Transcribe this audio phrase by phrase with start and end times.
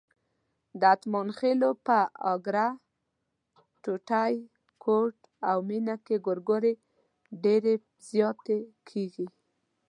[0.79, 1.97] د اتمانخېلو په
[2.33, 2.67] اګره،
[3.83, 4.33] ټوټی،
[4.83, 5.15] کوټ
[5.49, 6.73] او مېنه کې ګورګورې
[7.43, 7.75] ډېرې
[8.09, 8.57] زیاتې
[8.89, 9.27] کېږي.